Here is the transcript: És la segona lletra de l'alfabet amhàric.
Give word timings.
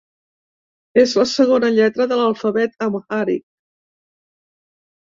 És 1.01 1.13
la 1.19 1.25
segona 1.33 1.71
lletra 1.75 2.09
de 2.15 2.19
l'alfabet 2.23 2.77
amhàric. 2.89 3.47